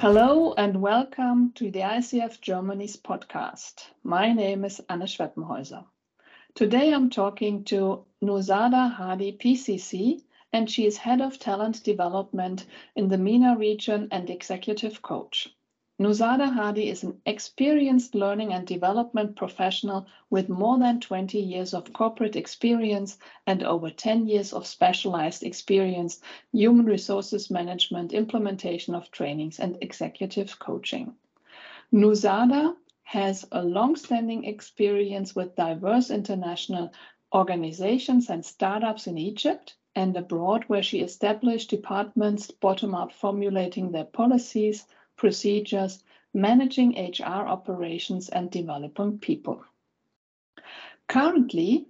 Hello 0.00 0.54
and 0.56 0.80
welcome 0.80 1.50
to 1.56 1.72
the 1.72 1.80
ICF 1.80 2.40
Germany's 2.40 2.96
podcast. 2.96 3.84
My 4.04 4.32
name 4.32 4.64
is 4.64 4.80
Anne 4.88 5.00
Schweppenhäuser. 5.00 5.84
Today 6.54 6.94
I'm 6.94 7.10
talking 7.10 7.64
to 7.64 8.04
Nuzada 8.22 8.94
Hadi 8.94 9.32
PCC, 9.32 10.22
and 10.52 10.70
she 10.70 10.86
is 10.86 10.96
Head 10.96 11.20
of 11.20 11.40
Talent 11.40 11.82
Development 11.82 12.64
in 12.94 13.08
the 13.08 13.18
MENA 13.18 13.56
region 13.58 14.06
and 14.12 14.30
Executive 14.30 15.02
Coach. 15.02 15.48
Nuzada 16.00 16.52
Hadi 16.52 16.88
is 16.88 17.02
an 17.02 17.20
experienced 17.26 18.14
learning 18.14 18.52
and 18.52 18.64
development 18.64 19.34
professional 19.34 20.06
with 20.30 20.48
more 20.48 20.78
than 20.78 21.00
20 21.00 21.40
years 21.40 21.74
of 21.74 21.92
corporate 21.92 22.36
experience 22.36 23.18
and 23.48 23.64
over 23.64 23.90
10 23.90 24.28
years 24.28 24.52
of 24.52 24.64
specialized 24.64 25.42
experience, 25.42 26.20
human 26.52 26.86
resources 26.86 27.50
management, 27.50 28.12
implementation 28.12 28.94
of 28.94 29.10
trainings, 29.10 29.58
and 29.58 29.76
executive 29.80 30.56
coaching. 30.60 31.16
Nuzada 31.92 32.76
has 33.02 33.44
a 33.50 33.64
long-standing 33.64 34.44
experience 34.44 35.34
with 35.34 35.56
diverse 35.56 36.10
international 36.10 36.92
organizations 37.34 38.30
and 38.30 38.44
startups 38.44 39.08
in 39.08 39.18
Egypt 39.18 39.74
and 39.96 40.16
abroad, 40.16 40.62
where 40.68 40.84
she 40.84 41.00
established 41.00 41.70
departments 41.70 42.52
bottom 42.52 42.94
up 42.94 43.10
formulating 43.10 43.90
their 43.90 44.04
policies, 44.04 44.86
procedures, 45.18 46.02
managing 46.32 46.92
HR 46.92 47.46
operations, 47.46 48.30
and 48.30 48.50
developing 48.50 49.18
people. 49.18 49.62
Currently, 51.08 51.86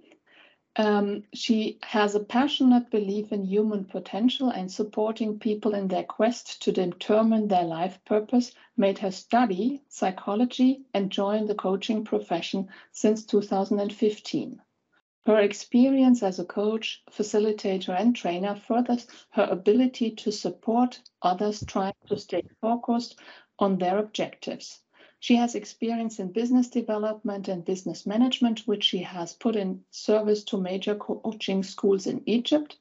um, 0.75 1.23
she 1.33 1.79
has 1.81 2.15
a 2.15 2.23
passionate 2.23 2.89
belief 2.89 3.31
in 3.31 3.43
human 3.43 3.85
potential 3.85 4.49
and 4.49 4.71
supporting 4.71 5.39
people 5.39 5.73
in 5.73 5.87
their 5.87 6.03
quest 6.03 6.61
to 6.63 6.71
determine 6.71 7.47
their 7.47 7.65
life 7.65 7.99
purpose 8.05 8.53
made 8.77 8.99
her 8.99 9.11
study 9.11 9.81
psychology 9.89 10.85
and 10.93 11.11
join 11.11 11.47
the 11.47 11.55
coaching 11.55 12.05
profession 12.05 12.69
since 12.91 13.25
2015. 13.25 14.61
Her 15.25 15.39
experience 15.39 16.23
as 16.23 16.39
a 16.39 16.45
coach, 16.45 17.03
facilitator, 17.11 17.89
and 17.99 18.15
trainer 18.15 18.55
furthers 18.55 19.05
her 19.31 19.43
ability 19.43 20.11
to 20.11 20.31
support 20.31 21.01
others 21.21 21.63
trying 21.67 21.93
to 22.07 22.17
stay 22.17 22.43
focused 22.61 23.19
on 23.59 23.77
their 23.77 23.97
objectives. 23.97 24.79
She 25.19 25.35
has 25.35 25.55
experience 25.55 26.19
in 26.19 26.31
business 26.31 26.69
development 26.69 27.49
and 27.49 27.65
business 27.65 28.05
management, 28.05 28.61
which 28.61 28.85
she 28.85 28.99
has 28.99 29.33
put 29.33 29.57
in 29.57 29.83
service 29.91 30.45
to 30.45 30.57
major 30.57 30.95
coaching 30.95 31.63
schools 31.63 32.07
in 32.07 32.23
Egypt 32.25 32.77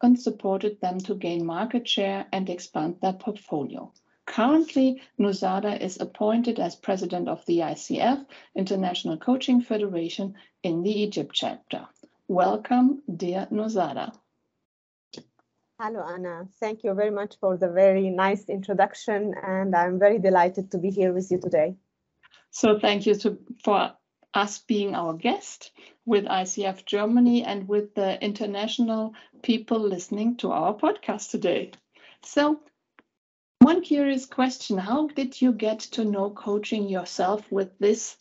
and 0.00 0.18
supported 0.18 0.80
them 0.80 0.98
to 1.00 1.14
gain 1.14 1.44
market 1.44 1.88
share 1.88 2.26
and 2.32 2.48
expand 2.48 3.00
their 3.00 3.12
portfolio. 3.12 3.92
Currently, 4.26 5.02
Nuzada 5.18 5.80
is 5.80 6.00
appointed 6.00 6.60
as 6.60 6.76
president 6.76 7.28
of 7.28 7.44
the 7.46 7.58
ICF, 7.58 8.24
International 8.54 9.16
Coaching 9.16 9.60
Federation, 9.60 10.34
in 10.62 10.82
the 10.82 10.90
Egypt 10.90 11.32
chapter. 11.34 11.88
Welcome, 12.28 13.02
dear 13.14 13.48
Nuzada. 13.50 14.12
Hello, 15.80 16.04
Anna. 16.06 16.46
Thank 16.60 16.84
you 16.84 16.94
very 16.94 17.10
much 17.10 17.34
for 17.40 17.56
the 17.56 17.68
very 17.68 18.08
nice 18.08 18.48
introduction, 18.48 19.34
and 19.42 19.74
I'm 19.74 19.98
very 19.98 20.20
delighted 20.20 20.70
to 20.70 20.78
be 20.78 20.90
here 20.90 21.12
with 21.12 21.30
you 21.32 21.40
today. 21.40 21.74
So, 22.50 22.78
thank 22.78 23.06
you 23.06 23.16
to, 23.16 23.38
for 23.64 23.92
us 24.32 24.58
being 24.58 24.94
our 24.94 25.14
guest 25.14 25.72
with 26.06 26.24
ICF 26.26 26.86
Germany 26.86 27.42
and 27.42 27.68
with 27.68 27.94
the 27.94 28.22
international 28.22 29.14
people 29.42 29.80
listening 29.80 30.36
to 30.36 30.52
our 30.52 30.74
podcast 30.74 31.30
today. 31.30 31.72
So, 32.22 32.60
one 33.62 33.82
curious 33.82 34.26
question 34.26 34.78
How 34.78 35.06
did 35.08 35.40
you 35.40 35.52
get 35.52 35.80
to 35.94 36.04
know 36.04 36.30
coaching 36.30 36.88
yourself 36.88 37.50
with 37.50 37.78
this 37.78 38.16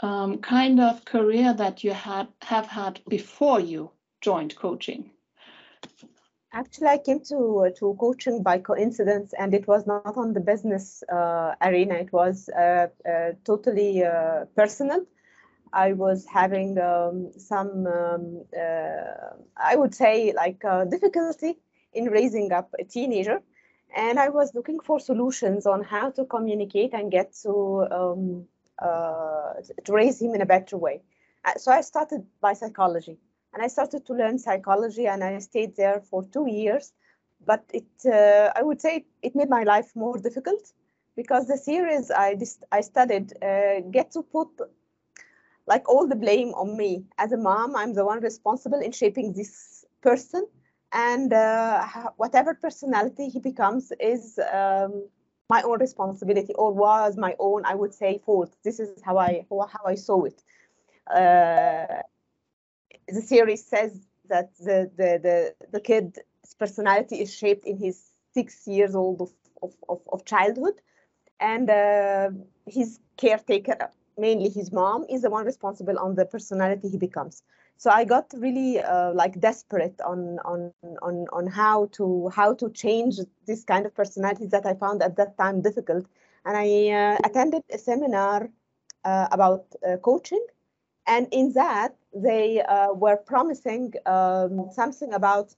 um, 0.00 0.38
kind 0.38 0.80
of 0.80 1.04
career 1.04 1.52
that 1.54 1.82
you 1.84 1.92
had 1.92 2.28
have 2.42 2.66
had 2.66 3.00
before 3.08 3.60
you 3.60 3.90
joined 4.20 4.56
coaching? 4.56 5.10
Actually, 6.52 6.86
I 6.86 6.98
came 6.98 7.20
to 7.30 7.72
to 7.78 7.96
coaching 7.98 8.42
by 8.42 8.58
coincidence, 8.58 9.34
and 9.36 9.54
it 9.54 9.66
was 9.66 9.86
not 9.86 10.16
on 10.16 10.32
the 10.32 10.40
business 10.40 11.02
uh, 11.12 11.54
arena. 11.60 11.94
It 11.94 12.12
was 12.12 12.48
uh, 12.48 12.86
uh, 13.08 13.32
totally 13.44 14.04
uh, 14.04 14.44
personal. 14.56 15.04
I 15.72 15.92
was 15.92 16.24
having 16.24 16.78
um, 16.78 17.32
some, 17.36 17.86
um, 17.86 18.44
uh, 18.56 19.34
I 19.56 19.74
would 19.74 19.92
say, 19.92 20.32
like 20.32 20.64
uh, 20.64 20.84
difficulty 20.84 21.58
in 21.92 22.04
raising 22.04 22.52
up 22.52 22.72
a 22.78 22.84
teenager 22.84 23.42
and 23.94 24.18
I 24.18 24.28
was 24.28 24.54
looking 24.54 24.80
for 24.80 24.98
solutions 25.00 25.66
on 25.66 25.82
how 25.82 26.10
to 26.10 26.24
communicate 26.24 26.92
and 26.94 27.10
get 27.10 27.32
to 27.42 27.86
um, 27.90 28.44
uh, 28.80 29.54
to 29.84 29.92
raise 29.92 30.20
him 30.20 30.34
in 30.34 30.40
a 30.42 30.46
better 30.46 30.76
way. 30.76 31.02
Uh, 31.44 31.54
so 31.56 31.72
I 31.72 31.80
started 31.80 32.26
by 32.40 32.54
psychology, 32.54 33.18
and 33.52 33.62
I 33.62 33.68
started 33.68 34.04
to 34.06 34.14
learn 34.14 34.38
psychology, 34.38 35.06
and 35.06 35.22
I 35.22 35.38
stayed 35.38 35.76
there 35.76 36.00
for 36.00 36.24
two 36.24 36.48
years. 36.48 36.92
But 37.46 37.64
it, 37.72 37.86
uh, 38.06 38.52
I 38.56 38.62
would 38.62 38.80
say, 38.80 39.04
it 39.22 39.34
made 39.34 39.50
my 39.50 39.64
life 39.64 39.94
more 39.94 40.18
difficult 40.18 40.72
because 41.16 41.46
the 41.46 41.58
series 41.58 42.10
I 42.10 42.36
I 42.72 42.80
studied 42.80 43.32
uh, 43.42 43.80
get 43.90 44.10
to 44.12 44.22
put 44.22 44.48
like 45.66 45.88
all 45.88 46.06
the 46.06 46.16
blame 46.16 46.48
on 46.54 46.76
me 46.76 47.04
as 47.18 47.32
a 47.32 47.36
mom. 47.36 47.76
I'm 47.76 47.94
the 47.94 48.04
one 48.04 48.20
responsible 48.20 48.80
in 48.80 48.92
shaping 48.92 49.32
this 49.32 49.84
person 50.02 50.46
and 50.94 51.32
uh, 51.32 51.86
whatever 52.16 52.54
personality 52.54 53.28
he 53.28 53.40
becomes 53.40 53.92
is 54.00 54.38
um, 54.52 55.08
my 55.50 55.60
own 55.62 55.80
responsibility 55.80 56.54
or 56.54 56.72
was 56.72 57.16
my 57.16 57.34
own 57.38 57.62
i 57.66 57.74
would 57.74 57.92
say 57.92 58.18
fault. 58.24 58.56
This 58.64 58.80
is 58.80 59.02
how 59.02 59.18
i 59.18 59.44
how 59.50 59.84
i 59.84 59.96
saw 59.96 60.24
it. 60.24 60.42
Uh, 61.10 62.02
the 63.08 63.20
series 63.20 63.64
says 63.66 64.06
that 64.28 64.56
the, 64.58 64.90
the 64.96 65.10
the 65.26 65.54
the 65.72 65.80
kid's 65.80 66.18
personality 66.58 67.16
is 67.20 67.34
shaped 67.34 67.66
in 67.66 67.76
his 67.76 68.12
six 68.32 68.66
years 68.66 68.94
old 68.94 69.20
of, 69.20 69.30
of, 69.62 69.74
of, 69.88 70.00
of 70.12 70.24
childhood. 70.24 70.74
And 71.40 71.68
uh, 71.68 72.30
his 72.66 73.00
caretaker 73.16 73.90
mainly 74.16 74.48
his 74.48 74.72
mom 74.72 75.04
is 75.10 75.22
the 75.22 75.30
one 75.30 75.44
responsible 75.44 75.98
on 75.98 76.14
the 76.14 76.24
personality 76.24 76.88
he 76.88 76.98
becomes 76.98 77.42
so 77.76 77.90
i 77.90 78.04
got 78.04 78.26
really 78.36 78.80
uh, 78.80 79.12
like 79.14 79.40
desperate 79.40 80.00
on 80.00 80.38
on 80.44 80.72
on 81.02 81.26
on 81.32 81.46
how 81.46 81.86
to 81.92 82.28
how 82.34 82.54
to 82.54 82.70
change 82.70 83.18
this 83.46 83.64
kind 83.64 83.86
of 83.86 83.94
personalities 83.94 84.50
that 84.50 84.66
i 84.66 84.74
found 84.74 85.02
at 85.02 85.16
that 85.16 85.36
time 85.36 85.60
difficult. 85.62 86.06
And 86.46 86.56
i 86.56 86.90
uh, 86.90 87.18
attended 87.24 87.62
a 87.72 87.78
seminar 87.78 88.50
uh, 89.04 89.28
about 89.32 89.64
uh, 89.86 89.96
coaching. 89.98 90.44
And 91.06 91.28
in 91.32 91.52
that 91.52 91.94
they 92.14 92.62
uh, 92.62 92.92
were 92.94 93.16
promising 93.16 93.92
um, 94.06 94.70
something 94.72 95.12
about 95.12 95.54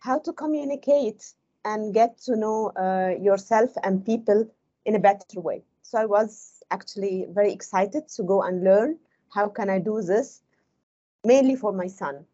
how 0.00 0.18
to 0.20 0.32
communicate 0.32 1.34
and 1.64 1.94
get 1.94 2.18
to 2.22 2.36
know 2.36 2.72
uh, 2.76 3.14
yourself 3.20 3.70
and 3.84 4.04
people 4.04 4.48
in 4.84 4.94
a 4.96 4.98
better 4.98 5.40
way. 5.40 5.62
So 5.82 5.98
i 5.98 6.06
was 6.06 6.62
actually 6.70 7.26
very 7.30 7.52
excited 7.52 8.08
to 8.08 8.22
go 8.22 8.42
and 8.42 8.64
learn 8.64 8.98
how 9.34 9.48
can 9.48 9.70
i 9.70 9.78
do 9.78 10.02
this 10.02 10.42
mainly 11.24 11.56
for 11.56 11.72
my 11.72 11.86
son. 11.86 12.24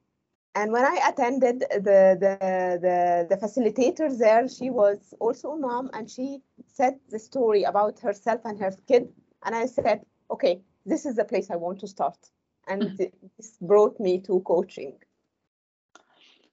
And 0.57 0.71
when 0.71 0.85
I 0.85 1.09
attended 1.09 1.61
the, 1.61 2.17
the, 2.21 2.79
the, 2.81 3.27
the 3.29 3.37
facilitator 3.37 4.17
there, 4.17 4.49
she 4.49 4.71
was 4.71 5.13
also 5.19 5.53
a 5.53 5.57
mom 5.57 5.91
and 5.93 6.09
she 6.09 6.43
said 6.69 7.01
the 7.11 7.19
story 7.19 7.65
about 7.65 7.99
herself 7.99 8.41
and 8.45 8.59
her 8.61 8.73
kid. 8.87 9.09
And 9.45 9.55
I 9.55 9.67
said, 9.67 10.03
okay, 10.31 10.61
this 10.87 11.07
is 11.07 11.17
the 11.17 11.25
place 11.25 11.51
I 11.51 11.57
want 11.57 11.81
to 11.81 11.89
start. 11.89 12.17
And 12.69 12.83
mm. 12.83 13.11
this 13.37 13.57
brought 13.61 13.99
me 13.99 14.21
to 14.21 14.41
coaching. 14.41 14.95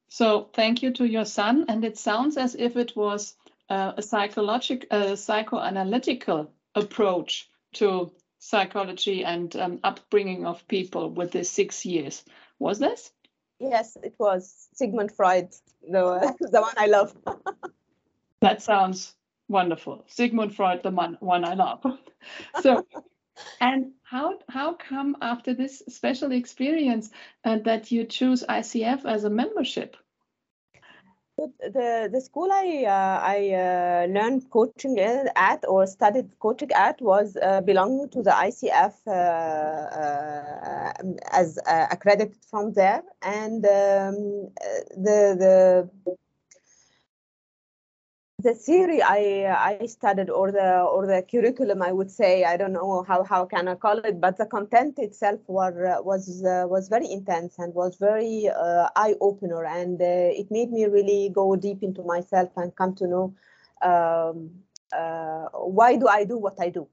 So 0.07 0.50
thank 0.54 0.81
you 0.81 0.92
to 0.94 1.06
your 1.06 1.25
son. 1.25 1.66
And 1.68 1.86
it 1.86 1.98
sounds 1.98 2.38
as 2.38 2.56
if 2.56 2.75
it 2.75 2.95
was 2.95 3.36
uh, 3.69 3.94
a 3.98 4.01
psychological, 4.01 4.88
uh, 4.92 5.16
psychoanalytical 5.16 6.48
approach 6.75 7.50
to 7.74 8.12
psychology 8.42 9.24
and 9.24 9.56
um, 9.56 9.80
upbringing 9.84 10.48
of 10.48 10.68
people 10.68 11.12
with 11.12 11.32
the 11.32 11.44
six 11.44 11.86
years. 11.86 12.26
Was 12.58 12.80
this? 12.80 13.12
Yes, 13.60 13.96
it 14.02 14.16
was 14.18 14.68
Sigmund 14.74 15.12
Freud, 15.12 15.50
the, 15.88 16.36
the 16.52 16.62
one 16.62 16.74
I 16.76 16.88
love. 16.88 17.16
that 18.42 18.64
sounds 18.64 19.14
wonderful. 19.48 20.04
Sigmund 20.08 20.56
Freud, 20.56 20.82
the 20.82 20.90
one, 20.90 21.18
one 21.22 21.46
I 21.46 21.54
love. 21.54 21.86
So, 22.62 22.86
and 23.60 23.94
how 24.04 24.38
how 24.48 24.74
come 24.74 25.18
after 25.22 25.56
this 25.56 25.82
special 25.90 26.32
experience 26.32 27.10
uh, 27.44 27.58
that 27.66 27.92
you 27.92 28.06
choose 28.06 28.44
ICF 28.48 29.06
as 29.06 29.24
a 29.24 29.30
membership? 29.32 29.98
The 31.60 32.10
the 32.12 32.22
school 32.22 32.50
I 32.52 32.86
uh, 32.86 33.20
I 33.24 33.50
uh, 33.54 34.08
learned 34.08 34.50
coaching 34.50 35.00
at 35.00 35.64
or 35.68 35.88
studied 35.88 36.40
coaching 36.40 36.72
at 36.74 37.02
was 37.02 37.38
uh, 37.38 37.62
belonging 37.62 38.10
to 38.10 38.22
the 38.22 38.32
ICF 38.32 38.94
uh, 39.08 39.12
uh, 39.12 40.94
as 41.32 41.60
uh, 41.68 41.88
accredited 41.92 42.38
from 42.50 42.74
there, 42.74 43.04
and 43.22 43.66
um, 43.66 44.50
the 44.98 45.36
the 45.44 45.90
the 48.44 48.54
theory 48.54 49.02
I 49.02 49.22
I 49.82 49.86
studied 49.86 50.30
or 50.30 50.52
the 50.52 50.82
or 50.82 51.06
the 51.06 51.24
curriculum 51.30 51.82
I 51.82 51.92
would 51.92 52.12
say 52.12 52.44
I 52.44 52.58
don't 52.58 52.74
know 52.74 53.04
how 53.08 53.24
how 53.24 53.46
can 53.46 53.68
I 53.68 53.76
call 53.76 53.98
it 54.00 54.20
but 54.20 54.38
the 54.38 54.46
content 54.46 55.00
itself 55.00 55.40
was 55.48 55.74
was 56.04 56.44
uh, 56.44 56.66
was 56.68 56.90
very 56.90 57.12
intense 57.12 57.60
and 57.60 57.74
was 57.74 57.98
very 57.98 58.50
uh, 58.50 58.90
eye 58.96 59.16
opener 59.22 59.66
and 59.66 60.02
uh, 60.02 60.42
it 60.42 60.50
made 60.50 60.72
me 60.72 60.86
really 60.86 61.30
go 61.30 61.56
deep 61.56 61.84
into 61.84 62.04
myself 62.04 62.50
and 62.58 62.76
come 62.76 62.96
to 62.96 63.08
know 63.08 63.34
um, 63.82 64.52
uh, 64.94 65.46
why 65.54 65.96
do 65.96 66.08
I 66.08 66.24
do 66.26 66.38
what 66.38 66.60
I 66.60 66.70
do. 66.70 66.88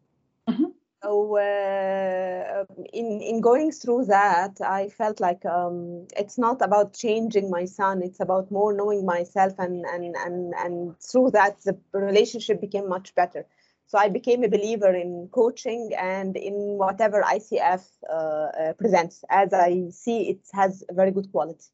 Mm-hmm. 0.48 0.77
So 1.02 1.36
uh, 1.36 2.64
in 2.92 3.20
in 3.20 3.40
going 3.40 3.70
through 3.70 4.06
that, 4.06 4.60
I 4.60 4.88
felt 4.88 5.20
like 5.20 5.44
um, 5.46 6.08
it's 6.16 6.38
not 6.38 6.60
about 6.60 6.92
changing 6.92 7.50
my 7.50 7.66
son. 7.66 8.02
It's 8.02 8.20
about 8.20 8.50
more 8.50 8.72
knowing 8.74 9.06
myself, 9.06 9.54
and 9.58 9.84
and 9.86 10.16
and 10.16 10.54
and 10.54 11.00
through 11.00 11.30
that, 11.32 11.62
the 11.62 11.78
relationship 11.92 12.60
became 12.60 12.88
much 12.88 13.14
better. 13.14 13.46
So 13.86 13.96
I 13.98 14.08
became 14.08 14.42
a 14.44 14.48
believer 14.48 14.92
in 14.94 15.28
coaching 15.32 15.92
and 15.96 16.36
in 16.36 16.54
whatever 16.76 17.22
ICF 17.22 17.84
uh, 18.10 18.12
uh, 18.12 18.72
presents, 18.74 19.24
as 19.30 19.52
I 19.52 19.88
see 19.90 20.28
it 20.30 20.40
has 20.52 20.84
very 20.90 21.12
good 21.12 21.30
quality. 21.30 21.70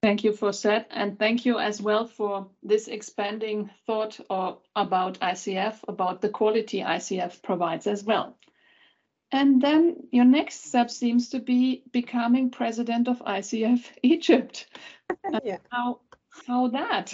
Thank 0.00 0.22
you 0.22 0.32
for 0.32 0.52
that, 0.52 0.86
and 0.90 1.18
thank 1.18 1.44
you 1.44 1.58
as 1.58 1.82
well 1.82 2.06
for 2.06 2.48
this 2.62 2.86
expanding 2.86 3.70
thought 3.84 4.20
or 4.30 4.58
about 4.76 5.18
ICF, 5.18 5.80
about 5.88 6.20
the 6.20 6.28
quality 6.28 6.80
ICF 6.82 7.42
provides 7.42 7.88
as 7.88 8.04
well. 8.04 8.36
And 9.32 9.60
then 9.60 10.08
your 10.12 10.24
next 10.24 10.66
step 10.66 10.90
seems 10.90 11.30
to 11.30 11.40
be 11.40 11.82
becoming 11.92 12.50
president 12.50 13.08
of 13.08 13.18
ICF 13.18 13.84
Egypt. 14.02 14.66
yeah. 15.44 15.58
How 15.70 16.00
how 16.46 16.68
that? 16.68 17.12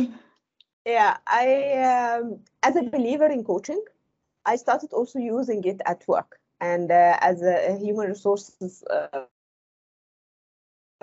Yeah, 0.85 1.17
I 1.27 2.19
um, 2.21 2.41
as 2.63 2.77
a 2.77 2.83
believer 2.83 3.27
in 3.27 3.45
coaching, 3.45 3.83
I 4.45 4.57
started 4.57 4.93
also 4.93 5.19
using 5.19 5.65
it 5.65 5.81
at 5.87 6.07
work 6.07 6.39
and 6.61 6.91
uh, 6.91 7.17
as 7.21 7.43
a 7.43 7.79
human 7.79 8.09
resources 8.09 8.85
uh, 8.91 9.25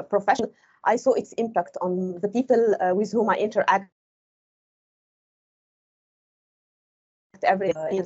professional 0.10 0.52
I 0.84 0.96
saw 0.96 1.14
its 1.14 1.34
impact 1.34 1.78
on 1.82 2.20
the 2.22 2.30
people 2.30 2.76
uh, 2.82 2.94
with 2.96 3.12
whom 3.12 3.30
I 3.30 3.36
interact 3.36 3.92
every 7.44 7.72
year. 7.92 8.06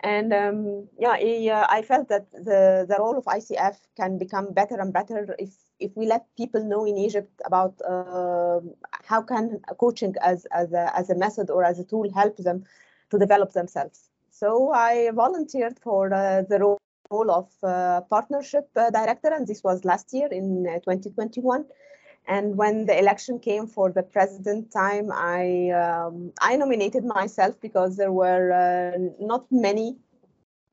And 0.00 0.32
um, 0.32 0.88
yeah, 0.98 1.16
I, 1.18 1.48
uh, 1.50 1.66
I, 1.70 1.82
felt 1.82 2.08
that 2.08 2.30
the, 2.30 2.84
the 2.86 2.96
role 2.98 3.16
of 3.16 3.24
ICF 3.24 3.76
can 3.96 4.18
become 4.18 4.52
better 4.52 4.78
and 4.78 4.92
better 4.92 5.34
if, 5.38 5.54
if 5.80 5.96
we 5.96 6.06
let 6.06 6.26
people 6.36 6.62
know 6.62 6.84
in 6.84 6.98
Egypt 6.98 7.32
about 7.46 7.80
uh, 7.80 8.60
how 9.04 9.22
can 9.22 9.60
coaching 9.80 10.14
as, 10.22 10.46
as, 10.52 10.72
a, 10.74 10.94
as 10.94 11.08
a 11.08 11.14
method 11.14 11.48
or 11.48 11.64
as 11.64 11.78
a 11.78 11.84
tool 11.84 12.12
help 12.12 12.36
them 12.36 12.64
to 13.10 13.18
develop 13.18 13.52
themselves. 13.52 14.10
So 14.30 14.70
I 14.70 15.10
volunteered 15.14 15.78
for 15.78 16.12
uh, 16.12 16.42
the 16.42 16.58
role 16.58 16.78
role 17.10 17.30
of 17.30 17.48
uh, 17.62 18.00
partnership 18.02 18.68
uh, 18.76 18.90
director, 18.90 19.32
and 19.32 19.46
this 19.46 19.62
was 19.62 19.84
last 19.84 20.12
year 20.12 20.28
in 20.30 20.66
uh, 20.66 20.74
2021. 20.80 21.64
And 22.28 22.56
when 22.56 22.86
the 22.86 22.98
election 22.98 23.38
came 23.38 23.66
for 23.66 23.92
the 23.92 24.02
president 24.02 24.72
time, 24.72 25.10
I 25.12 25.70
um, 25.70 26.32
I 26.40 26.56
nominated 26.56 27.04
myself 27.04 27.60
because 27.60 27.96
there 27.96 28.12
were 28.12 28.52
uh, 28.52 28.98
not 29.20 29.46
many 29.50 29.96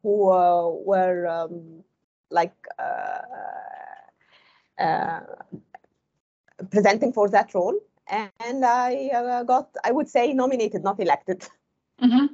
who 0.02 0.30
uh, 0.30 0.70
were 0.70 1.28
um, 1.28 1.84
like 2.32 2.56
uh, 2.80 3.22
uh 4.80 5.20
presenting 6.72 7.14
for 7.14 7.30
that 7.30 7.54
role, 7.54 7.78
and 8.08 8.66
I 8.66 9.12
uh, 9.14 9.44
got 9.44 9.70
I 9.84 9.92
would 9.92 10.10
say 10.10 10.34
nominated, 10.34 10.84
not 10.84 11.00
elected. 11.00 11.46
Mm-hmm. 12.02 12.26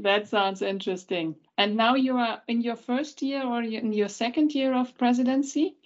That 0.00 0.28
sounds 0.28 0.62
interesting. 0.62 1.36
And 1.56 1.76
now 1.76 1.94
you 1.94 2.16
are 2.16 2.42
in 2.46 2.60
your 2.60 2.76
first 2.76 3.20
year 3.20 3.44
or 3.44 3.62
in 3.62 3.92
your 3.92 4.08
second 4.08 4.54
year 4.54 4.72
of 4.74 4.96
presidency? 4.96 5.76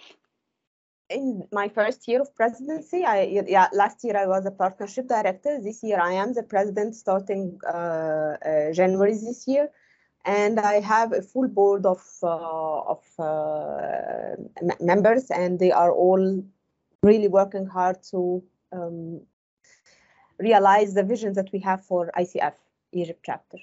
In 1.12 1.46
my 1.52 1.68
first 1.68 2.08
year 2.08 2.20
of 2.20 2.34
presidency, 2.34 3.04
I 3.04 3.44
yeah 3.46 3.68
last 3.72 4.02
year 4.04 4.16
I 4.16 4.26
was 4.26 4.46
a 4.46 4.50
partnership 4.50 5.08
director. 5.08 5.60
This 5.60 5.82
year 5.82 6.00
I 6.00 6.12
am 6.12 6.32
the 6.32 6.42
president 6.42 6.96
starting 6.96 7.58
uh, 7.66 8.36
uh, 8.44 8.72
January 8.72 9.12
this 9.14 9.46
year, 9.46 9.68
and 10.24 10.58
I 10.58 10.80
have 10.80 11.12
a 11.12 11.22
full 11.22 11.48
board 11.48 11.86
of 11.86 12.02
uh, 12.22 12.80
of 12.94 13.02
uh, 13.18 14.36
members, 14.80 15.30
and 15.30 15.58
they 15.58 15.72
are 15.72 15.92
all 15.92 16.44
really 17.02 17.28
working 17.28 17.66
hard 17.66 18.02
to 18.10 18.42
um, 18.72 19.20
realize 20.38 20.94
the 20.94 21.04
vision 21.04 21.34
that 21.34 21.52
we 21.52 21.58
have 21.60 21.84
for 21.84 22.10
ICF 22.16 22.54
Egypt 22.92 23.20
chapter. 23.24 23.58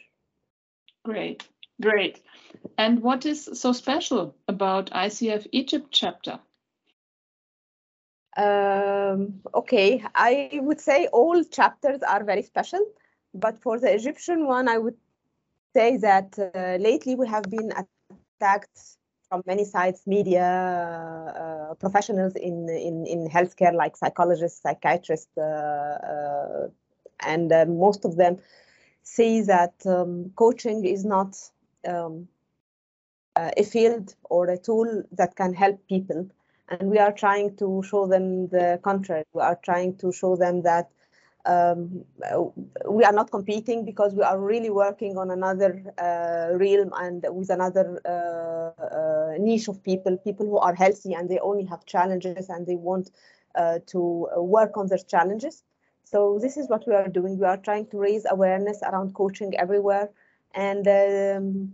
Great, 1.05 1.47
great. 1.81 2.21
And 2.77 3.01
what 3.01 3.25
is 3.25 3.49
so 3.53 3.71
special 3.73 4.35
about 4.47 4.91
ICF 4.91 5.47
Egypt 5.51 5.87
chapter? 5.91 6.39
Um, 8.37 9.41
okay, 9.53 10.03
I 10.15 10.49
would 10.61 10.79
say 10.79 11.07
all 11.07 11.43
chapters 11.43 12.01
are 12.03 12.23
very 12.23 12.43
special, 12.43 12.79
but 13.33 13.59
for 13.59 13.79
the 13.79 13.93
Egyptian 13.93 14.45
one, 14.45 14.67
I 14.67 14.77
would 14.77 14.97
say 15.73 15.97
that 15.97 16.37
uh, 16.37 16.77
lately 16.79 17.15
we 17.15 17.27
have 17.27 17.43
been 17.43 17.71
attacked 17.71 18.79
from 19.27 19.43
many 19.45 19.65
sides, 19.65 20.01
media, 20.07 20.43
uh, 20.45 21.73
professionals 21.75 22.33
in, 22.35 22.67
in, 22.69 23.05
in 23.05 23.29
healthcare 23.29 23.73
like 23.73 23.95
psychologists, 23.95 24.61
psychiatrists, 24.61 25.37
uh, 25.37 25.41
uh 25.41 26.67
and 27.21 27.51
uh, 27.51 27.65
most 27.65 28.05
of 28.05 28.15
them 28.15 28.37
say 29.03 29.41
that 29.41 29.73
um, 29.85 30.31
coaching 30.35 30.85
is 30.85 31.03
not 31.03 31.35
um, 31.85 32.29
a 33.35 33.63
field 33.63 34.15
or 34.29 34.49
a 34.49 34.57
tool 34.57 35.03
that 35.11 35.35
can 35.35 35.53
help 35.53 35.79
people 35.87 36.29
and 36.69 36.89
we 36.89 36.97
are 36.97 37.11
trying 37.11 37.55
to 37.57 37.83
show 37.83 38.07
them 38.07 38.47
the 38.47 38.79
contrary. 38.83 39.23
We 39.33 39.41
are 39.41 39.59
trying 39.63 39.97
to 39.97 40.11
show 40.11 40.35
them 40.35 40.61
that 40.63 40.89
um, 41.45 42.05
we 42.87 43.03
are 43.03 43.13
not 43.13 43.31
competing 43.31 43.85
because 43.85 44.13
we 44.13 44.21
are 44.23 44.39
really 44.39 44.69
working 44.69 45.17
on 45.17 45.31
another 45.31 45.81
uh, 45.97 46.55
realm 46.55 46.91
and 46.95 47.25
with 47.29 47.49
another 47.49 47.99
uh, 48.05 48.83
uh, 48.83 49.37
niche 49.39 49.67
of 49.67 49.81
people, 49.83 50.17
people 50.17 50.45
who 50.45 50.57
are 50.57 50.75
healthy 50.75 51.13
and 51.13 51.29
they 51.29 51.39
only 51.39 51.65
have 51.65 51.85
challenges 51.85 52.49
and 52.49 52.67
they 52.67 52.75
want 52.75 53.09
uh, 53.55 53.79
to 53.87 54.27
work 54.37 54.77
on 54.77 54.87
their 54.87 54.99
challenges. 54.99 55.63
So 56.03 56.39
this 56.41 56.57
is 56.57 56.69
what 56.69 56.87
we 56.87 56.93
are 56.93 57.07
doing. 57.07 57.39
We 57.39 57.45
are 57.45 57.57
trying 57.57 57.87
to 57.87 57.97
raise 57.97 58.25
awareness 58.29 58.81
around 58.83 59.13
coaching 59.13 59.57
everywhere 59.57 60.09
and 60.53 60.87
um, 60.87 61.73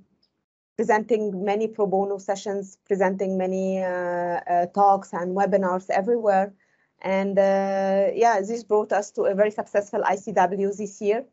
presenting 0.78 1.44
many 1.44 1.68
pro 1.68 1.88
bono 1.88 2.18
sessions, 2.18 2.78
presenting 2.86 3.38
many 3.38 3.84
uh, 3.84 3.88
uh, 3.88 4.66
talks 4.68 5.14
and 5.14 5.36
webinars 5.36 5.90
everywhere. 5.90 6.54
And 7.02 7.38
uh, 7.38 8.12
yeah, 8.14 8.40
this 8.42 8.64
brought 8.64 8.92
us 8.92 9.12
to 9.12 9.24
a 9.24 9.36
very 9.36 9.52
successful 9.52 10.02
ICW 10.02 10.76
this 10.76 11.02
year, 11.02 11.26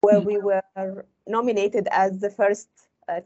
where 0.00 0.20
we 0.20 0.38
were 0.38 0.62
nominated 1.26 1.88
as 1.90 2.20
the 2.20 2.30
first 2.30 2.68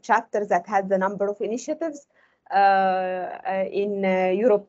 chapter 0.01 0.45
that 0.45 0.67
had 0.67 0.89
the 0.89 0.97
number 0.97 1.27
of 1.29 1.39
initiatives 1.41 2.07
in 2.51 4.03
Europe, 4.03 4.67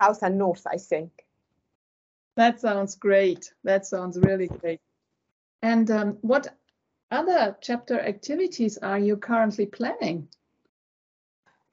South 0.00 0.22
and 0.22 0.38
North, 0.38 0.66
I 0.66 0.78
think. 0.78 1.10
That 2.36 2.60
sounds 2.60 2.94
great. 2.96 3.52
That 3.64 3.86
sounds 3.86 4.18
really 4.18 4.48
great. 4.48 4.80
And 5.60 5.90
um, 5.90 6.18
what 6.22 6.48
other 7.12 7.56
chapter 7.60 8.00
activities 8.00 8.78
are 8.78 8.98
you 8.98 9.16
currently 9.16 9.66
planning? 9.66 10.28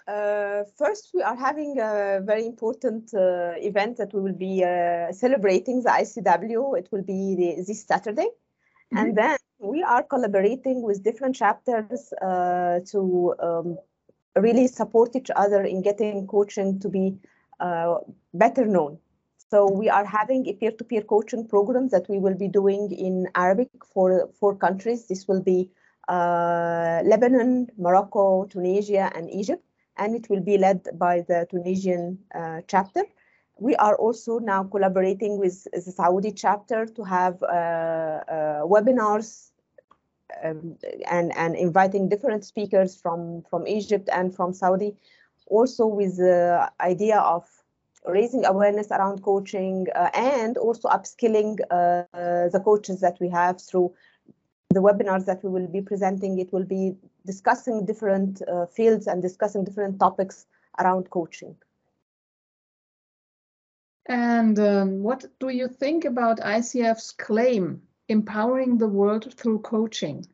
Uh, 0.08 0.64
first, 0.78 1.12
we 1.14 1.22
are 1.22 1.36
having 1.36 1.80
a 1.80 2.20
very 2.24 2.46
important 2.46 3.14
uh, 3.14 3.54
event 3.58 3.98
that 3.98 4.14
we 4.14 4.22
will 4.22 4.34
be 4.34 4.64
uh, 4.64 5.12
celebrating 5.12 5.84
the 5.84 5.90
ICW. 5.90 6.78
It 6.80 6.90
will 6.92 7.04
be 7.04 7.36
the, 7.36 7.64
this 7.68 7.86
Saturday. 7.86 8.28
Mm 8.28 8.98
-hmm. 8.98 9.00
And 9.00 9.16
then 9.16 9.38
we 9.60 9.84
are 9.84 10.04
collaborating 10.08 10.86
with 10.88 11.04
different 11.04 11.36
chapters 11.36 12.14
uh, 12.22 12.80
to 12.92 13.00
um, 13.40 13.78
really 14.36 14.68
support 14.68 15.16
each 15.16 15.32
other 15.36 15.64
in 15.66 15.82
getting 15.82 16.28
coaching 16.28 16.80
to 16.80 16.90
be 16.90 17.06
uh, 17.60 17.98
better 18.32 18.66
known. 18.66 19.00
So 19.52 19.68
we 19.68 19.90
are 19.90 20.06
having 20.06 20.48
a 20.48 20.54
peer-to-peer 20.54 21.02
coaching 21.02 21.48
program 21.48 21.88
that 21.90 22.08
we 22.08 22.20
will 22.20 22.36
be 22.36 22.48
doing 22.48 22.92
in 22.92 23.28
Arabic 23.34 23.70
for 23.84 24.30
four 24.40 24.56
countries. 24.56 25.08
This 25.08 25.28
will 25.28 25.42
be 25.42 25.72
uh, 26.08 27.02
Lebanon, 27.04 27.68
Morocco, 27.76 28.46
Tunisia, 28.46 29.12
and 29.16 29.28
Egypt, 29.32 29.64
and 29.98 30.16
it 30.16 30.30
will 30.30 30.42
be 30.42 30.60
led 30.60 30.88
by 31.00 31.22
the 31.28 31.48
Tunisian 31.50 32.20
uh, 32.36 32.62
chapter. 32.68 33.04
We 33.58 33.76
are 33.78 33.96
also 33.96 34.38
now 34.38 34.66
collaborating 34.66 35.40
with 35.40 35.66
the 35.74 35.82
Saudi 35.82 36.32
chapter 36.32 36.86
to 36.86 37.04
have 37.04 37.42
uh, 37.42 37.46
uh 37.46 38.62
webinars 38.74 39.50
um, 40.44 40.78
and, 41.10 41.36
and 41.36 41.56
inviting 41.56 42.08
different 42.08 42.46
speakers 42.46 43.02
from, 43.02 43.42
from 43.50 43.68
Egypt 43.68 44.10
and 44.14 44.34
from 44.36 44.54
Saudi, 44.54 44.96
also 45.48 45.88
with 45.88 46.18
the 46.18 46.70
idea 46.80 47.18
of 47.18 47.50
raising 48.12 48.46
awareness 48.46 48.92
around 48.92 49.22
coaching 49.22 49.88
uh, 49.96 50.10
and 50.14 50.58
also 50.58 50.90
upskilling 50.90 51.60
uh, 51.70 52.04
the 52.50 52.62
coaches 52.64 53.02
that 53.02 53.18
we 53.20 53.30
have 53.30 53.62
through 53.62 53.94
the 54.72 54.82
webinars 54.82 55.26
that 55.26 55.44
we 55.44 55.50
will 55.50 55.68
be 55.68 55.82
presenting. 55.82 56.40
It 56.40 56.54
will 56.54 56.66
be 56.66 56.96
discussing 57.26 57.86
different 57.86 58.42
uh, 58.48 58.66
fields 58.68 59.08
and 59.08 59.22
discussing 59.22 59.64
different 59.64 60.00
topics 60.00 60.46
around 60.80 61.10
coaching. 61.10 61.56
And 64.06 64.58
um, 64.60 65.04
what 65.04 65.26
do 65.40 65.50
you 65.50 65.68
think 65.68 66.06
about 66.06 66.40
ICF's 66.40 67.12
claim, 67.12 67.84
empowering 68.08 68.78
the 68.78 68.88
world 68.88 69.34
through 69.34 69.60
coaching? 69.60 70.26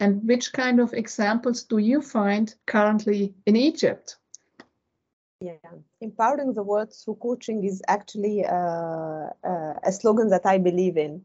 And 0.00 0.26
which 0.26 0.52
kind 0.52 0.80
of 0.80 0.92
examples 0.92 1.62
do 1.62 1.78
you 1.78 2.02
find 2.02 2.52
currently 2.66 3.34
in 3.46 3.54
Egypt? 3.54 4.16
Yeah, 5.42 5.56
empowering 6.00 6.52
the 6.54 6.62
world 6.62 6.92
through 6.94 7.16
coaching 7.16 7.64
is 7.64 7.82
actually 7.88 8.44
uh, 8.44 9.30
uh, 9.42 9.74
a 9.82 9.90
slogan 9.90 10.28
that 10.28 10.46
I 10.46 10.58
believe 10.58 10.96
in. 10.96 11.24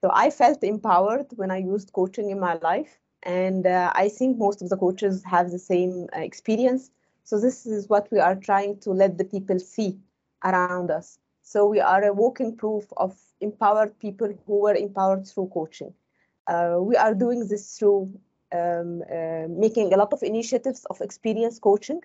So 0.00 0.10
I 0.12 0.30
felt 0.30 0.62
empowered 0.62 1.26
when 1.34 1.50
I 1.50 1.56
used 1.58 1.92
coaching 1.92 2.30
in 2.30 2.38
my 2.38 2.54
life. 2.62 3.00
And 3.24 3.66
uh, 3.66 3.90
I 3.96 4.10
think 4.10 4.38
most 4.38 4.62
of 4.62 4.68
the 4.68 4.76
coaches 4.76 5.24
have 5.24 5.50
the 5.50 5.58
same 5.58 6.06
uh, 6.16 6.20
experience. 6.20 6.92
So 7.24 7.40
this 7.40 7.66
is 7.66 7.88
what 7.88 8.08
we 8.12 8.20
are 8.20 8.36
trying 8.36 8.78
to 8.80 8.90
let 8.92 9.18
the 9.18 9.24
people 9.24 9.58
see 9.58 9.98
around 10.44 10.92
us. 10.92 11.18
So 11.42 11.66
we 11.66 11.80
are 11.80 12.04
a 12.04 12.12
walking 12.12 12.54
proof 12.56 12.84
of 12.96 13.16
empowered 13.40 13.98
people 13.98 14.32
who 14.46 14.60
were 14.60 14.74
empowered 14.76 15.26
through 15.26 15.50
coaching. 15.52 15.92
Uh, 16.46 16.76
we 16.80 16.94
are 16.96 17.14
doing 17.14 17.48
this 17.48 17.76
through 17.76 18.12
um, 18.52 19.02
uh, 19.12 19.48
making 19.48 19.92
a 19.92 19.96
lot 19.96 20.12
of 20.12 20.22
initiatives 20.22 20.84
of 20.90 21.00
experience 21.00 21.58
coaching. 21.58 22.02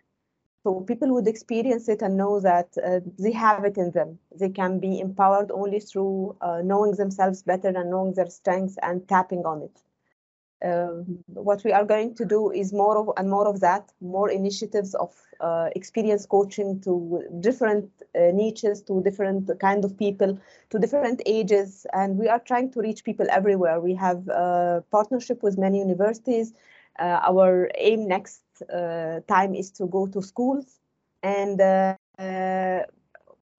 So 0.63 0.79
people 0.81 1.13
would 1.13 1.27
experience 1.27 1.89
it 1.89 2.01
and 2.01 2.17
know 2.17 2.39
that 2.39 2.77
uh, 2.83 3.01
they 3.19 3.33
have 3.33 3.65
it 3.65 3.77
in 3.77 3.91
them. 3.91 4.19
They 4.33 4.49
can 4.49 4.79
be 4.79 4.99
empowered 4.99 5.51
only 5.51 5.79
through 5.79 6.37
uh, 6.41 6.61
knowing 6.63 6.93
themselves 6.95 7.43
better 7.43 7.67
and 7.67 7.89
knowing 7.89 8.13
their 8.13 8.29
strengths 8.29 8.77
and 8.81 9.07
tapping 9.07 9.45
on 9.45 9.63
it. 9.63 9.81
Um, 10.65 11.19
what 11.27 11.65
we 11.65 11.73
are 11.73 11.83
going 11.83 12.15
to 12.15 12.25
do 12.25 12.49
is 12.49 12.71
more 12.71 12.97
of 12.97 13.09
and 13.17 13.29
more 13.29 13.49
of 13.49 13.59
that, 13.59 13.91
more 13.99 14.29
initiatives 14.29 14.95
of 14.95 15.13
uh, 15.41 15.69
experience 15.75 16.25
coaching 16.25 16.79
to 16.81 17.21
different 17.41 17.91
uh, 18.15 18.31
niches, 18.33 18.81
to 18.83 19.01
different 19.03 19.51
kind 19.59 19.83
of 19.83 19.97
people, 19.97 20.39
to 20.69 20.79
different 20.79 21.21
ages, 21.25 21.85
and 21.91 22.17
we 22.17 22.29
are 22.29 22.39
trying 22.39 22.71
to 22.71 22.79
reach 22.79 23.03
people 23.03 23.27
everywhere. 23.29 23.81
We 23.81 23.95
have 23.95 24.25
a 24.29 24.85
partnership 24.89 25.43
with 25.43 25.57
many 25.57 25.79
universities. 25.79 26.53
Uh, 26.99 27.19
our 27.23 27.69
aim 27.75 28.07
next 28.07 28.43
uh, 28.71 29.19
time 29.27 29.55
is 29.55 29.71
to 29.71 29.87
go 29.87 30.07
to 30.07 30.21
schools, 30.21 30.79
and 31.23 31.59
uh, 31.59 31.95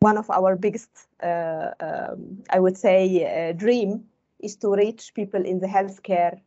one 0.01 0.17
of 0.17 0.31
our 0.31 0.57
biggest, 0.57 0.91
um, 1.23 2.43
I 2.51 2.61
would 2.61 2.77
say, 2.77 3.53
dream 3.57 4.05
is 4.41 4.57
to 4.57 4.73
reach 4.75 5.15
people 5.15 5.45
in 5.45 5.59
the 5.61 5.67
healthcare 5.67 6.41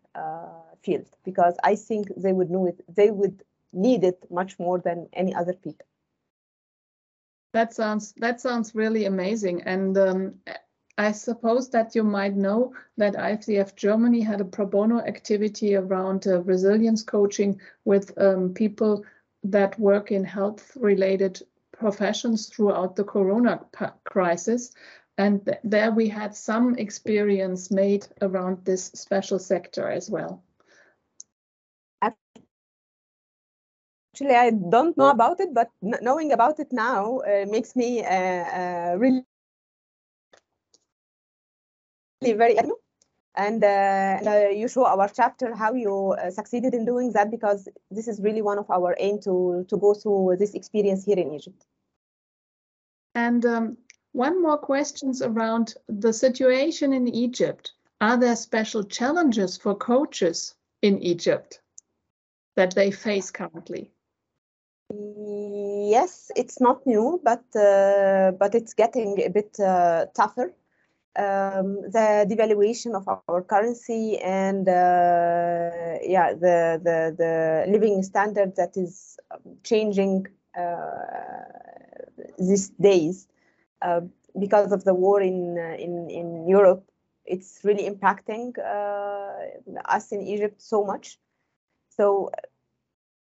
field 0.81 1.09
because 1.23 1.55
I 1.63 1.75
think 1.75 2.07
they 2.15 2.33
would 2.33 2.49
know 2.49 2.67
it. 2.67 2.79
They 2.87 3.11
would 3.11 3.43
need 3.73 4.03
it 4.03 4.25
much 4.29 4.57
more 4.59 4.79
than 4.79 5.09
any 5.13 5.33
other 5.35 5.53
people. 5.53 5.85
That 7.53 7.73
sounds 7.73 8.13
that 8.17 8.39
sounds 8.39 8.75
really 8.75 9.05
amazing, 9.05 9.63
and 9.63 9.97
um, 9.97 10.35
I 10.97 11.11
suppose 11.11 11.69
that 11.69 11.93
you 11.93 12.03
might 12.03 12.35
know 12.35 12.73
that 12.97 13.13
ICF 13.13 13.75
Germany 13.75 14.21
had 14.21 14.41
a 14.41 14.45
pro 14.45 14.65
bono 14.65 14.99
activity 14.99 15.75
around 15.75 16.25
uh, 16.25 16.41
resilience 16.41 17.03
coaching 17.03 17.61
with 17.85 18.17
um, 18.17 18.53
people 18.53 19.05
that 19.43 19.79
work 19.79 20.11
in 20.11 20.23
health-related 20.23 21.41
professions 21.71 22.47
throughout 22.47 22.95
the 22.95 23.03
Corona 23.03 23.63
crisis. 24.05 24.73
And 25.19 25.45
th 25.45 25.57
there 25.63 25.91
we 25.91 26.09
had 26.09 26.35
some 26.35 26.75
experience 26.77 27.71
made 27.71 28.07
around 28.21 28.65
this 28.65 28.91
special 28.93 29.39
sector 29.39 29.89
as 29.89 30.09
well. 30.09 30.43
actually 34.17 34.35
i 34.35 34.49
don't 34.49 34.97
know 34.97 35.09
about 35.09 35.39
it 35.39 35.53
but 35.53 35.69
knowing 35.81 36.31
about 36.31 36.59
it 36.59 36.71
now 36.71 37.19
uh, 37.19 37.45
makes 37.49 37.75
me 37.75 38.03
uh, 38.03 38.45
uh, 38.59 38.95
really 38.97 39.23
very 42.21 42.57
and 43.35 43.63
uh, 43.63 44.49
you 44.49 44.67
show 44.67 44.85
our 44.85 45.07
chapter 45.07 45.53
how 45.53 45.73
you 45.73 46.13
uh, 46.13 46.31
succeeded 46.31 46.73
in 46.73 46.85
doing 46.85 47.11
that 47.11 47.29
because 47.29 47.67
this 47.91 48.07
is 48.07 48.19
really 48.19 48.41
one 48.41 48.57
of 48.57 48.69
our 48.71 48.95
aim 48.99 49.19
to 49.21 49.65
to 49.69 49.77
go 49.77 49.93
through 49.93 50.35
this 50.39 50.55
experience 50.55 51.05
here 51.05 51.19
in 51.19 51.31
egypt. 51.31 51.65
And 53.13 53.45
um, 53.45 53.77
one 54.13 54.41
more 54.41 54.57
questions 54.57 55.21
around 55.21 55.75
the 55.87 56.13
situation 56.13 56.93
in 56.93 57.07
egypt. 57.07 57.73
Are 58.01 58.17
there 58.17 58.35
special 58.35 58.83
challenges 58.83 59.57
for 59.57 59.75
coaches 59.75 60.55
in 60.81 61.01
egypt 61.03 61.61
that 62.55 62.73
they 62.73 62.89
face 62.91 63.29
currently? 63.29 63.91
Yes, 64.89 66.31
it's 66.35 66.59
not 66.59 66.85
new, 66.87 67.19
but 67.23 67.43
uh, 67.55 68.31
but 68.31 68.55
it's 68.55 68.73
getting 68.73 69.21
a 69.21 69.29
bit 69.29 69.59
uh, 69.59 70.05
tougher. 70.15 70.53
Um, 71.17 71.81
the 71.81 72.27
devaluation 72.29 72.93
of 72.93 73.07
our 73.07 73.41
currency 73.41 74.19
and 74.19 74.69
uh, 74.69 75.97
yeah, 76.03 76.33
the, 76.33 76.79
the 76.83 77.15
the 77.17 77.65
living 77.71 78.03
standard 78.03 78.55
that 78.55 78.77
is 78.77 79.17
changing 79.63 80.27
uh, 80.55 81.41
these 82.37 82.69
days 82.79 83.27
uh, 83.81 84.01
because 84.39 84.71
of 84.71 84.83
the 84.83 84.93
war 84.93 85.19
in 85.19 85.57
uh, 85.57 85.75
in 85.77 86.09
in 86.11 86.47
Europe. 86.47 86.83
It's 87.25 87.61
really 87.63 87.89
impacting 87.89 88.57
us 89.85 90.11
in 90.11 90.21
Egypt 90.21 90.61
so 90.61 90.85
much. 90.85 91.17
So 91.89 92.31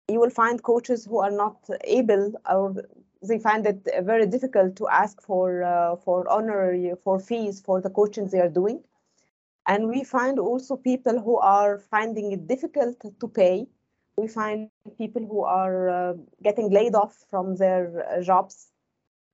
you 0.08 0.20
will 0.20 0.30
find 0.30 0.62
coaches 0.62 1.04
who 1.04 1.18
are 1.18 1.30
not 1.30 1.56
able 1.84 2.32
or 2.48 2.74
they 3.28 3.38
find 3.38 3.66
it 3.66 3.88
very 4.02 4.26
difficult 4.26 4.76
to 4.76 4.88
ask 4.88 5.20
for 5.22 5.62
uh, 5.62 5.96
for 5.96 6.28
honorary 6.28 6.92
for 7.02 7.18
fees 7.18 7.60
for 7.60 7.80
the 7.80 7.90
coaching 7.90 8.28
they 8.28 8.40
are 8.40 8.48
doing 8.48 8.82
and 9.66 9.88
we 9.88 10.04
find 10.04 10.38
also 10.38 10.76
people 10.76 11.20
who 11.20 11.36
are 11.38 11.78
finding 11.78 12.32
it 12.32 12.46
difficult 12.46 12.96
to 13.20 13.28
pay 13.28 13.66
we 14.16 14.28
find 14.28 14.70
people 14.96 15.22
who 15.22 15.42
are 15.44 15.88
uh, 15.90 16.14
getting 16.42 16.70
laid 16.70 16.94
off 16.94 17.24
from 17.28 17.56
their 17.56 18.06
uh, 18.08 18.22
jobs 18.22 18.68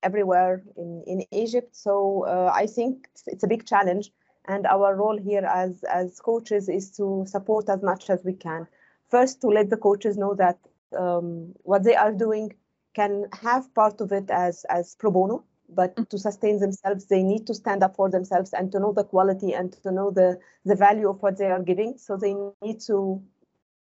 everywhere 0.03 0.61
in, 0.75 1.03
in 1.07 1.23
Egypt. 1.31 1.75
So 1.75 2.25
uh, 2.27 2.51
I 2.53 2.67
think 2.67 3.07
it's 3.27 3.43
a 3.43 3.47
big 3.47 3.65
challenge. 3.65 4.11
And 4.45 4.67
our 4.67 4.93
role 4.95 5.17
here 5.17 5.45
as, 5.45 5.83
as 5.85 6.19
coaches 6.19 6.67
is 6.67 6.91
to 6.97 7.23
support 7.27 7.69
as 7.69 7.81
much 7.81 8.09
as 8.09 8.25
we 8.25 8.33
can 8.33 8.67
first 9.09 9.41
to 9.41 9.47
let 9.47 9.69
the 9.69 9.77
coaches 9.77 10.17
know 10.17 10.33
that 10.33 10.57
um, 10.97 11.53
what 11.63 11.83
they 11.83 11.95
are 11.95 12.11
doing 12.11 12.53
can 12.93 13.27
have 13.41 13.73
part 13.73 14.01
of 14.01 14.11
it 14.11 14.29
as 14.29 14.65
as 14.69 14.95
pro 14.95 15.11
bono 15.11 15.43
but 15.69 15.95
mm. 15.95 16.07
to 16.09 16.17
sustain 16.17 16.59
themselves 16.59 17.05
they 17.05 17.23
need 17.23 17.47
to 17.47 17.53
stand 17.53 17.83
up 17.83 17.95
for 17.95 18.09
themselves 18.09 18.53
and 18.53 18.71
to 18.71 18.79
know 18.79 18.93
the 18.93 19.03
quality 19.03 19.53
and 19.53 19.73
to 19.83 19.91
know 19.91 20.11
the 20.11 20.37
the 20.65 20.75
value 20.75 21.09
of 21.09 21.21
what 21.21 21.37
they 21.37 21.51
are 21.51 21.63
giving 21.63 21.97
so 21.97 22.17
they 22.17 22.33
need 22.61 22.79
to 22.79 23.21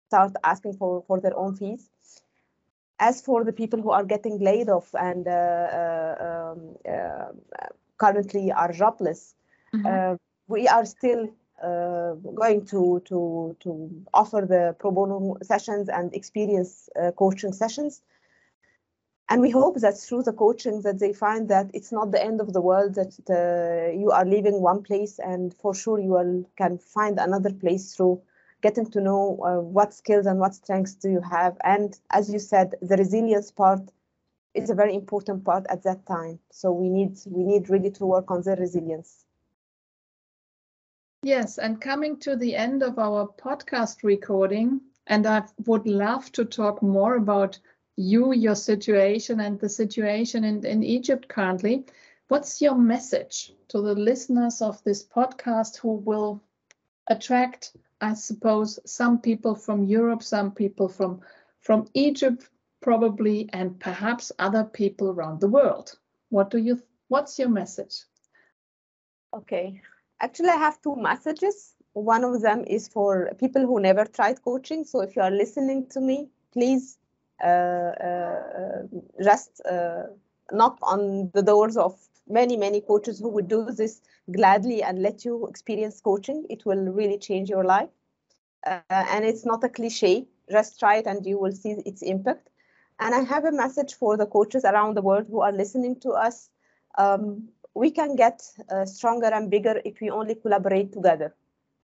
start 0.07 0.33
asking 0.43 0.73
for 0.73 1.03
for 1.07 1.19
their 1.19 1.37
own 1.37 1.55
fees 1.55 1.89
as 2.99 3.21
for 3.21 3.43
the 3.43 3.53
people 3.53 3.81
who 3.81 3.91
are 3.91 4.05
getting 4.05 4.39
laid 4.39 4.69
off 4.69 4.93
and 4.95 5.27
uh, 5.27 5.31
uh, 5.31 6.15
um, 6.27 6.75
uh, 6.89 7.31
currently 7.97 8.51
are 8.51 8.71
jobless 8.71 9.35
mm-hmm. 9.73 10.15
we 10.47 10.67
are 10.67 10.85
still 10.85 11.29
uh, 11.63 12.13
going 12.35 12.65
to 12.65 13.01
to 13.05 13.55
to 13.59 13.89
offer 14.13 14.45
the 14.47 14.75
pro 14.79 14.91
bono 14.91 15.37
sessions 15.41 15.89
and 15.89 16.13
experience 16.13 16.89
uh, 17.01 17.11
coaching 17.11 17.53
sessions 17.53 18.01
and 19.29 19.41
we 19.41 19.49
hope 19.49 19.75
that 19.77 19.97
through 19.97 20.23
the 20.23 20.33
coaching 20.33 20.81
that 20.81 20.99
they 20.99 21.13
find 21.13 21.49
that 21.49 21.69
it's 21.73 21.91
not 21.91 22.11
the 22.11 22.23
end 22.23 22.39
of 22.39 22.53
the 22.53 22.61
world 22.61 22.95
that 22.95 23.13
uh, 23.29 23.91
you 23.91 24.11
are 24.11 24.25
leaving 24.25 24.61
one 24.61 24.81
place 24.83 25.19
and 25.19 25.53
for 25.53 25.73
sure 25.73 25.99
you 25.99 26.09
will, 26.09 26.49
can 26.55 26.77
find 26.77 27.19
another 27.19 27.51
place 27.51 27.95
through 27.95 28.21
getting 28.61 28.89
to 28.89 29.01
know 29.01 29.37
uh, 29.45 29.61
what 29.61 29.93
skills 29.93 30.25
and 30.25 30.39
what 30.39 30.55
strengths 30.55 30.95
do 30.95 31.09
you 31.09 31.21
have. 31.21 31.57
And 31.63 31.97
as 32.09 32.31
you 32.31 32.39
said 32.39 32.75
the 32.81 32.95
resilience 32.97 33.51
part 33.51 33.81
is 34.53 34.69
a 34.69 34.75
very 34.75 34.95
important 34.95 35.43
part 35.43 35.65
at 35.69 35.83
that 35.83 36.05
time. 36.05 36.39
So 36.51 36.71
we 36.71 36.89
need 36.89 37.17
we 37.27 37.43
need 37.43 37.69
really 37.69 37.91
to 37.91 38.05
work 38.05 38.31
on 38.31 38.41
the 38.41 38.55
resilience. 38.55 39.25
Yes, 41.23 41.57
and 41.57 41.81
coming 41.81 42.17
to 42.21 42.35
the 42.35 42.55
end 42.55 42.83
of 42.83 42.97
our 42.97 43.27
podcast 43.27 44.03
recording, 44.03 44.81
and 45.07 45.27
I 45.27 45.43
would 45.65 45.85
love 45.87 46.31
to 46.33 46.45
talk 46.45 46.81
more 46.81 47.15
about 47.17 47.59
you, 47.97 48.31
your 48.31 48.55
situation, 48.55 49.39
and 49.39 49.59
the 49.59 49.67
situation 49.67 50.43
in, 50.43 50.65
in 50.65 50.83
Egypt 50.83 51.27
currently. 51.27 51.85
What's 52.27 52.61
your 52.61 52.75
message 52.75 53.53
to 53.69 53.81
the 53.81 53.95
listeners 53.95 54.61
of 54.61 54.83
this 54.83 55.03
podcast 55.03 55.77
who 55.77 55.93
will 55.95 56.41
attract, 57.07 57.75
I 57.99 58.13
suppose, 58.13 58.79
some 58.85 59.19
people 59.19 59.55
from 59.55 59.85
Europe, 59.85 60.21
some 60.21 60.51
people 60.51 60.87
from, 60.87 61.21
from 61.59 61.87
Egypt, 61.93 62.47
probably, 62.81 63.49
and 63.51 63.79
perhaps 63.79 64.31
other 64.37 64.63
people 64.63 65.09
around 65.09 65.41
the 65.41 65.47
world? 65.47 65.97
What 66.29 66.51
do 66.51 66.59
you? 66.59 66.81
What's 67.07 67.39
your 67.39 67.49
message? 67.49 68.03
Okay, 69.33 69.81
actually, 70.19 70.49
I 70.49 70.57
have 70.57 70.81
two 70.81 70.95
messages. 70.95 71.73
One 71.93 72.23
of 72.23 72.41
them 72.41 72.63
is 72.67 72.87
for 72.87 73.31
people 73.39 73.65
who 73.65 73.79
never 73.79 74.05
tried 74.05 74.41
coaching. 74.43 74.83
So 74.83 75.01
if 75.01 75.15
you 75.15 75.21
are 75.23 75.31
listening 75.31 75.87
to 75.91 76.01
me, 76.01 76.29
please 76.53 76.97
just 79.23 79.61
uh, 79.69 80.03
knock 80.51 80.77
on 80.81 81.31
the 81.33 81.41
doors 81.41 81.77
of 81.77 81.97
many, 82.27 82.57
many 82.57 82.81
coaches 82.81 83.19
who 83.19 83.29
would 83.29 83.47
do 83.47 83.65
this 83.71 84.01
gladly 84.31 84.83
and 84.83 85.01
let 85.01 85.23
you 85.23 85.47
experience 85.47 86.01
coaching. 86.01 86.45
It 86.49 86.65
will 86.65 86.85
really 86.85 87.17
change 87.17 87.49
your 87.49 87.63
life. 87.63 87.89
Uh, 88.65 88.81
and 88.89 89.25
it's 89.25 89.45
not 89.45 89.63
a 89.63 89.69
cliche. 89.69 90.25
Just 90.51 90.79
try 90.79 90.97
it 90.97 91.05
and 91.07 91.25
you 91.25 91.37
will 91.39 91.51
see 91.51 91.75
its 91.85 92.01
impact. 92.01 92.49
And 92.99 93.13
I 93.13 93.21
have 93.21 93.45
a 93.45 93.51
message 93.51 93.93
for 93.93 94.17
the 94.17 94.25
coaches 94.25 94.65
around 94.65 94.95
the 94.95 95.01
world 95.01 95.27
who 95.29 95.41
are 95.41 95.51
listening 95.51 95.99
to 96.01 96.11
us. 96.11 96.49
Um, 96.97 97.49
we 97.75 97.91
can 97.91 98.15
get 98.15 98.41
uh, 98.71 98.85
stronger 98.85 99.27
and 99.27 99.51
bigger 99.51 99.81
if 99.85 100.01
we 100.01 100.09
only 100.09 100.35
collaborate 100.35 100.91
together. 100.91 101.35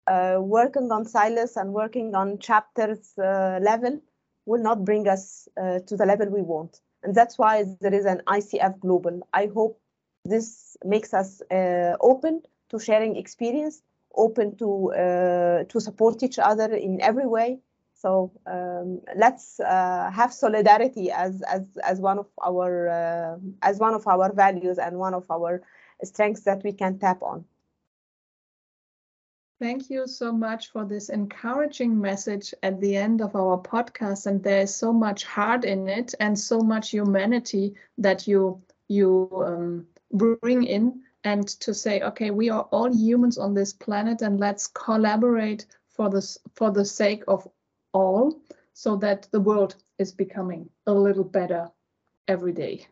Uh, 0.06 0.38
working 0.40 0.90
on 0.90 1.04
silos 1.04 1.56
and 1.56 1.72
working 1.72 2.14
on 2.14 2.38
chapters 2.38 3.12
uh, 3.18 3.58
level 3.62 4.00
will 4.46 4.62
not 4.62 4.84
bring 4.84 5.08
us 5.08 5.48
uh, 5.60 5.78
to 5.86 5.96
the 5.96 6.06
level 6.06 6.28
we 6.28 6.42
want. 6.42 6.80
And 7.02 7.14
that's 7.14 7.38
why 7.38 7.64
there 7.80 7.94
is 7.94 8.04
an 8.04 8.22
ICF 8.26 8.78
Global. 8.80 9.26
I 9.32 9.46
hope 9.46 9.80
this 10.24 10.76
makes 10.84 11.12
us 11.14 11.42
uh, 11.50 11.96
open 12.00 12.42
to 12.70 12.78
sharing 12.78 13.16
experience, 13.16 13.82
open 14.14 14.56
to 14.56 14.92
uh, 14.92 15.64
to 15.64 15.80
support 15.80 16.22
each 16.22 16.38
other 16.38 16.72
in 16.74 17.00
every 17.00 17.26
way. 17.26 17.58
So 17.94 18.32
um, 18.46 19.00
let's 19.16 19.60
uh, 19.60 20.10
have 20.12 20.32
solidarity 20.32 21.10
as 21.10 21.42
as 21.42 21.62
as 21.82 22.00
one 22.00 22.18
of 22.18 22.28
our 22.44 22.88
uh, 22.88 23.36
as 23.62 23.78
one 23.78 23.94
of 23.94 24.06
our 24.06 24.32
values 24.32 24.78
and 24.78 24.98
one 24.98 25.14
of 25.14 25.30
our 25.30 25.62
strengths 26.04 26.42
that 26.42 26.62
we 26.64 26.72
can 26.72 26.98
tap 26.98 27.22
on. 27.22 27.44
Thank 29.62 29.90
you 29.90 30.08
so 30.08 30.32
much 30.32 30.72
for 30.72 30.84
this 30.84 31.08
encouraging 31.08 32.00
message 32.00 32.52
at 32.64 32.80
the 32.80 32.96
end 32.96 33.20
of 33.20 33.36
our 33.36 33.56
podcast. 33.56 34.26
And 34.26 34.42
there 34.42 34.62
is 34.62 34.74
so 34.74 34.92
much 34.92 35.22
heart 35.22 35.64
in 35.64 35.88
it 35.88 36.16
and 36.18 36.36
so 36.36 36.58
much 36.62 36.90
humanity 36.90 37.76
that 37.96 38.26
you 38.26 38.60
you 38.88 39.30
um, 39.46 39.86
bring 40.10 40.64
in 40.64 41.02
and 41.22 41.46
to 41.60 41.72
say, 41.72 42.00
okay, 42.00 42.32
we 42.32 42.50
are 42.50 42.62
all 42.72 42.92
humans 42.92 43.38
on 43.38 43.54
this 43.54 43.72
planet 43.72 44.20
and 44.20 44.40
let's 44.40 44.66
collaborate 44.66 45.66
for 45.86 46.10
this 46.10 46.38
for 46.56 46.72
the 46.72 46.84
sake 46.84 47.22
of 47.28 47.46
all 47.92 48.42
so 48.72 48.96
that 48.96 49.28
the 49.30 49.40
world 49.40 49.76
is 49.96 50.10
becoming 50.10 50.68
a 50.88 50.92
little 50.92 51.22
better 51.38 51.70
every 52.26 52.52
day. 52.52 52.88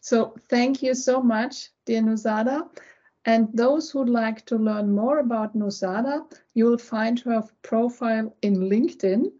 So 0.00 0.34
thank 0.50 0.82
you 0.82 0.94
so 0.94 1.22
much, 1.22 1.70
dear 1.86 2.02
Nuzada. 2.02 2.68
And 3.26 3.48
those 3.52 3.90
who'd 3.90 4.08
like 4.08 4.46
to 4.46 4.56
learn 4.56 4.94
more 4.94 5.18
about 5.18 5.56
Nuzada, 5.56 6.24
you'll 6.54 6.78
find 6.78 7.18
her 7.20 7.42
profile 7.62 8.34
in 8.42 8.54
LinkedIn. 8.54 9.32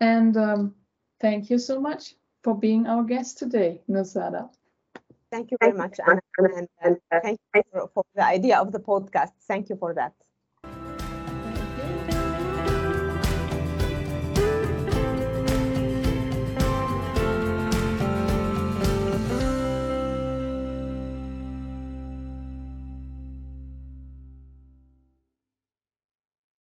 And 0.00 0.36
um, 0.36 0.74
thank 1.20 1.48
you 1.48 1.58
so 1.58 1.80
much 1.80 2.16
for 2.42 2.58
being 2.58 2.88
our 2.88 3.04
guest 3.04 3.38
today, 3.38 3.82
Nuzada. 3.88 4.50
Thank 5.30 5.52
you 5.52 5.58
very 5.60 5.76
much, 5.76 6.00
Anna, 6.04 6.20
and, 6.82 6.98
thank 7.22 7.38
you 7.54 7.88
for 7.94 8.04
the 8.16 8.24
idea 8.24 8.58
of 8.58 8.72
the 8.72 8.80
podcast. 8.80 9.30
Thank 9.46 9.68
you 9.68 9.76
for 9.76 9.94
that. 9.94 10.12